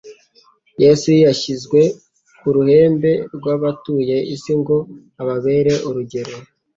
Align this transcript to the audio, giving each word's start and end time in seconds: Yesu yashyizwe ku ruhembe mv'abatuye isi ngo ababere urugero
Yesu 0.83 1.07
yashyizwe 1.25 1.79
ku 2.39 2.47
ruhembe 2.55 3.11
mv'abatuye 3.35 4.17
isi 4.35 4.53
ngo 4.59 4.77
ababere 5.21 5.73
urugero 5.87 6.35